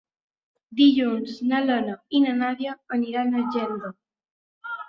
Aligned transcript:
Dilluns 0.79 1.35
na 1.51 1.59
Lena 1.67 1.97
i 2.21 2.23
na 2.25 2.35
Nàdia 2.39 2.75
aniran 2.99 3.39
a 3.43 3.47
Geldo. 3.59 3.93